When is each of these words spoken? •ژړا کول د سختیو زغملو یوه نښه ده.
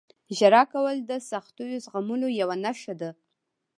•ژړا 0.37 0.63
کول 0.73 0.97
د 1.09 1.11
سختیو 1.29 1.81
زغملو 1.85 2.27
یوه 2.39 2.55
نښه 2.63 2.93
ده. 3.01 3.11